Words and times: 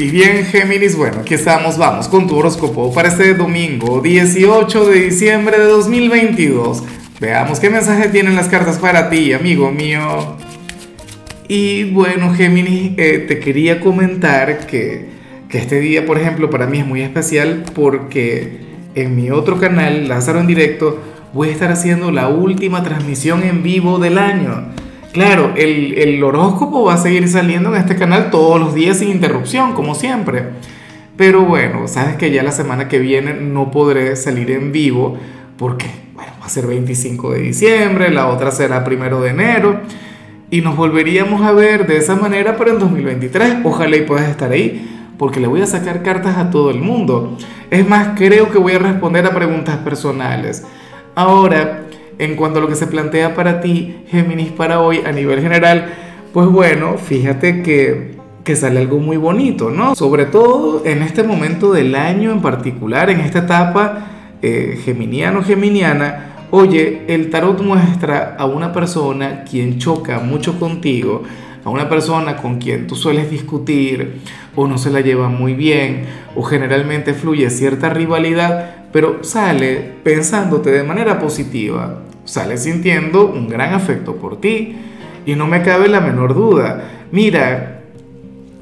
Y 0.00 0.08
bien, 0.08 0.46
Géminis, 0.46 0.96
bueno, 0.96 1.18
aquí 1.20 1.34
estamos, 1.34 1.76
vamos 1.76 2.08
con 2.08 2.26
tu 2.26 2.34
horóscopo 2.34 2.90
para 2.90 3.08
este 3.08 3.34
domingo 3.34 4.00
18 4.00 4.86
de 4.86 4.98
diciembre 4.98 5.58
de 5.58 5.66
2022. 5.66 6.82
Veamos 7.20 7.60
qué 7.60 7.68
mensaje 7.68 8.08
tienen 8.08 8.34
las 8.34 8.48
cartas 8.48 8.78
para 8.78 9.10
ti, 9.10 9.34
amigo 9.34 9.70
mío. 9.70 10.38
Y 11.48 11.84
bueno, 11.90 12.32
Géminis, 12.32 12.92
eh, 12.96 13.26
te 13.28 13.40
quería 13.40 13.78
comentar 13.80 14.66
que, 14.66 15.04
que 15.50 15.58
este 15.58 15.80
día, 15.80 16.06
por 16.06 16.16
ejemplo, 16.18 16.48
para 16.48 16.66
mí 16.66 16.78
es 16.78 16.86
muy 16.86 17.02
especial 17.02 17.64
porque 17.74 18.60
en 18.94 19.14
mi 19.14 19.30
otro 19.30 19.60
canal, 19.60 20.08
Lázaro 20.08 20.40
en 20.40 20.46
directo, 20.46 20.98
voy 21.34 21.50
a 21.50 21.52
estar 21.52 21.70
haciendo 21.70 22.10
la 22.10 22.28
última 22.28 22.82
transmisión 22.82 23.42
en 23.42 23.62
vivo 23.62 23.98
del 23.98 24.16
año. 24.16 24.64
Claro, 25.12 25.54
el, 25.56 26.22
horóscopo 26.22 26.84
va 26.84 26.94
a 26.94 26.98
seguir 26.98 27.28
saliendo 27.28 27.74
en 27.74 27.80
este 27.80 27.96
canal 27.96 28.30
todos 28.30 28.60
los 28.60 28.74
días 28.74 28.98
sin 28.98 29.10
interrupción, 29.10 29.72
como 29.72 29.96
siempre. 29.96 30.50
Pero 31.16 31.42
bueno, 31.42 31.88
sabes 31.88 32.16
que 32.16 32.30
ya 32.30 32.44
la 32.44 32.52
semana 32.52 32.88
que 32.88 33.00
viene 33.00 33.34
no 33.34 33.70
podré 33.72 34.14
salir 34.14 34.52
en 34.52 34.70
vivo 34.70 35.18
porque, 35.58 35.86
bueno, 36.14 36.32
va 36.40 36.46
a 36.46 36.48
ser 36.48 36.66
25 36.66 37.32
de 37.32 37.40
diciembre, 37.40 38.10
la 38.10 38.28
otra 38.28 38.52
será 38.52 38.84
primero 38.84 39.20
de 39.20 39.30
enero 39.30 39.80
y 40.48 40.60
nos 40.60 40.76
volveríamos 40.76 41.42
a 41.42 41.52
ver 41.52 41.86
de 41.86 41.96
esa 41.96 42.14
manera, 42.14 42.56
pero 42.56 42.70
en 42.70 42.78
2023. 42.78 43.58
Ojalá 43.64 43.96
y 43.96 44.02
puedas 44.02 44.28
estar 44.28 44.52
ahí 44.52 45.10
porque 45.18 45.40
le 45.40 45.48
voy 45.48 45.60
a 45.60 45.66
sacar 45.66 46.02
cartas 46.02 46.38
a 46.38 46.50
todo 46.50 46.70
el 46.70 46.80
mundo. 46.80 47.36
Es 47.70 47.86
más, 47.86 48.16
creo 48.16 48.50
que 48.50 48.58
voy 48.58 48.74
a 48.74 48.78
responder 48.78 49.26
a 49.26 49.34
preguntas 49.34 49.76
personales. 49.78 50.64
Ahora, 51.14 51.82
en 52.20 52.36
cuanto 52.36 52.58
a 52.58 52.62
lo 52.62 52.68
que 52.68 52.76
se 52.76 52.86
plantea 52.86 53.34
para 53.34 53.60
ti, 53.60 54.04
Géminis, 54.10 54.52
para 54.52 54.80
hoy 54.80 55.00
a 55.04 55.10
nivel 55.10 55.40
general, 55.40 55.86
pues 56.32 56.46
bueno, 56.48 56.98
fíjate 56.98 57.62
que, 57.62 58.20
sale 58.54 58.80
algo 58.80 58.98
muy 58.98 59.16
bonito, 59.16 59.70
¿no? 59.70 59.94
Sobre 59.94 60.24
todo 60.24 60.82
en 60.84 61.04
este 61.04 61.22
momento 61.22 61.72
del 61.72 61.94
año 61.94 62.32
en 62.32 62.42
particular, 62.42 63.08
en 63.08 63.20
esta 63.20 63.38
etapa 63.38 64.08
eh, 64.42 64.76
geminiano-geminiana, 64.84 66.30
Oye, 66.52 67.04
el 67.06 67.30
tarot 67.30 67.62
muestra 67.62 68.34
a 68.36 68.44
una 68.44 68.72
persona 68.72 69.44
quien 69.44 69.78
choca 69.78 70.18
mucho 70.18 70.58
contigo, 70.58 71.22
a 71.64 71.70
una 71.70 71.88
persona 71.88 72.38
con 72.38 72.58
quien 72.58 72.88
tú 72.88 72.96
sueles 72.96 73.30
discutir 73.30 74.20
o 74.56 74.66
no 74.66 74.76
se 74.76 74.90
la 74.90 75.00
lleva 75.00 75.28
muy 75.28 75.54
bien 75.54 76.06
o 76.34 76.42
generalmente 76.42 77.14
fluye 77.14 77.48
cierta 77.50 77.90
rivalidad, 77.90 78.88
pero 78.92 79.22
sale 79.22 79.92
pensándote 80.02 80.72
de 80.72 80.82
manera 80.82 81.20
positiva 81.20 82.00
sale 82.24 82.58
sintiendo 82.58 83.26
un 83.26 83.48
gran 83.48 83.74
afecto 83.74 84.16
por 84.16 84.40
ti. 84.40 84.76
Y 85.26 85.34
no 85.34 85.46
me 85.46 85.62
cabe 85.62 85.88
la 85.88 86.00
menor 86.00 86.34
duda. 86.34 86.82
Mira, 87.12 87.82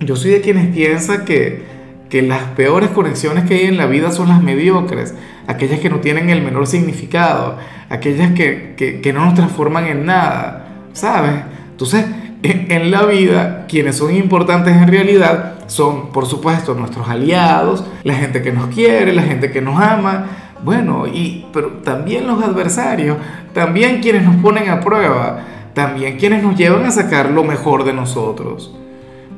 yo 0.00 0.16
soy 0.16 0.32
de 0.32 0.40
quienes 0.40 0.74
piensan 0.74 1.24
que, 1.24 1.62
que 2.08 2.22
las 2.22 2.42
peores 2.56 2.90
conexiones 2.90 3.44
que 3.44 3.54
hay 3.54 3.66
en 3.66 3.76
la 3.76 3.86
vida 3.86 4.10
son 4.10 4.28
las 4.28 4.42
mediocres, 4.42 5.14
aquellas 5.46 5.80
que 5.80 5.90
no 5.90 6.00
tienen 6.00 6.30
el 6.30 6.42
menor 6.42 6.66
significado, 6.66 7.56
aquellas 7.88 8.32
que, 8.32 8.74
que, 8.76 9.00
que 9.00 9.12
no 9.12 9.24
nos 9.24 9.34
transforman 9.34 9.86
en 9.86 10.06
nada, 10.06 10.68
¿sabes? 10.92 11.42
Entonces, 11.70 12.04
en 12.42 12.90
la 12.90 13.04
vida, 13.04 13.66
quienes 13.68 13.96
son 13.96 14.14
importantes 14.14 14.76
en 14.76 14.88
realidad 14.88 15.54
son, 15.68 16.12
por 16.12 16.26
supuesto, 16.26 16.74
nuestros 16.74 17.08
aliados, 17.08 17.84
la 18.04 18.14
gente 18.14 18.42
que 18.42 18.52
nos 18.52 18.68
quiere, 18.74 19.12
la 19.12 19.22
gente 19.22 19.50
que 19.50 19.60
nos 19.60 19.80
ama, 19.80 20.26
bueno, 20.64 21.06
y, 21.06 21.46
pero 21.52 21.68
también 21.84 22.26
los 22.26 22.42
adversarios, 22.42 23.16
también 23.54 24.00
quienes 24.00 24.24
nos 24.24 24.36
ponen 24.36 24.68
a 24.68 24.80
prueba, 24.80 25.40
también 25.74 26.18
quienes 26.18 26.42
nos 26.42 26.56
llevan 26.56 26.84
a 26.84 26.90
sacar 26.90 27.30
lo 27.30 27.44
mejor 27.44 27.84
de 27.84 27.92
nosotros. 27.92 28.74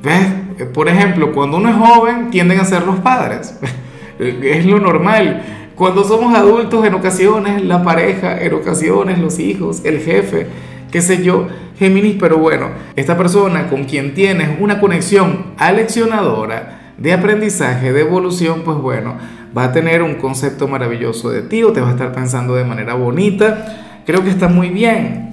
¿Ves? 0.02 0.26
Eh, 0.58 0.64
por 0.64 0.88
ejemplo, 0.88 1.32
cuando 1.32 1.58
uno 1.58 1.68
es 1.68 1.76
joven, 1.76 2.30
tienden 2.30 2.58
a 2.60 2.64
ser 2.64 2.84
los 2.84 2.96
padres. 2.96 3.58
es 4.18 4.64
lo 4.64 4.78
normal. 4.78 5.42
Cuando 5.74 6.04
somos 6.04 6.34
adultos, 6.34 6.84
en 6.84 6.94
ocasiones 6.94 7.62
la 7.64 7.82
pareja, 7.82 8.40
en 8.40 8.54
ocasiones 8.54 9.18
los 9.18 9.38
hijos, 9.38 9.82
el 9.84 10.00
jefe, 10.00 10.46
qué 10.90 11.00
sé 11.00 11.22
yo, 11.22 11.46
Géminis, 11.78 12.16
pero 12.20 12.36
bueno, 12.36 12.68
esta 12.96 13.16
persona 13.16 13.68
con 13.68 13.84
quien 13.84 14.12
tienes 14.12 14.50
una 14.60 14.80
conexión 14.80 15.54
aleccionadora 15.56 16.79
de 17.00 17.12
aprendizaje, 17.12 17.92
de 17.92 18.02
evolución, 18.02 18.62
pues 18.64 18.76
bueno, 18.78 19.16
va 19.56 19.64
a 19.64 19.72
tener 19.72 20.02
un 20.02 20.14
concepto 20.16 20.68
maravilloso 20.68 21.30
de 21.30 21.42
ti 21.42 21.62
o 21.62 21.72
te 21.72 21.80
va 21.80 21.88
a 21.88 21.92
estar 21.92 22.12
pensando 22.12 22.54
de 22.54 22.64
manera 22.64 22.94
bonita. 22.94 24.02
Creo 24.06 24.22
que 24.22 24.30
está 24.30 24.48
muy 24.48 24.68
bien. 24.68 25.30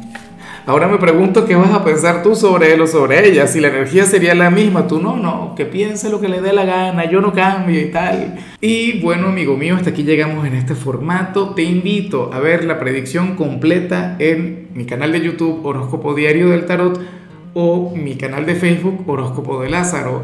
Ahora 0.65 0.87
me 0.87 0.97
pregunto 0.97 1.45
qué 1.45 1.55
vas 1.55 1.71
a 1.71 1.85
pensar 1.85 2.23
tú 2.23 2.35
sobre 2.35 2.73
él 2.73 2.81
o 2.81 2.87
sobre 2.87 3.25
ella. 3.25 3.47
Si 3.47 3.61
la 3.61 3.69
energía 3.69 4.05
sería 4.05 4.35
la 4.35 4.49
misma, 4.49 4.87
tú 4.87 4.99
no, 4.99 5.15
no, 5.15 5.55
que 5.55 5.65
piense 5.65 6.09
lo 6.09 6.19
que 6.19 6.27
le 6.27 6.41
dé 6.41 6.51
la 6.51 6.65
gana, 6.65 7.09
yo 7.09 7.21
no 7.21 7.31
cambio 7.31 7.79
y 7.79 7.89
tal. 7.89 8.35
Y 8.59 8.99
bueno, 8.99 9.27
amigo 9.27 9.55
mío, 9.55 9.75
hasta 9.75 9.91
aquí 9.91 10.03
llegamos 10.03 10.45
en 10.45 10.55
este 10.55 10.75
formato. 10.75 11.51
Te 11.51 11.63
invito 11.63 12.31
a 12.33 12.39
ver 12.39 12.65
la 12.65 12.79
predicción 12.79 13.35
completa 13.35 14.17
en 14.19 14.67
mi 14.73 14.85
canal 14.85 15.13
de 15.13 15.21
YouTube 15.21 15.65
Horóscopo 15.65 16.13
Diario 16.13 16.49
del 16.49 16.65
Tarot 16.65 16.99
o 17.53 17.93
mi 17.95 18.15
canal 18.15 18.45
de 18.45 18.55
Facebook 18.55 19.03
Horóscopo 19.07 19.61
de 19.61 19.69
Lázaro. 19.69 20.23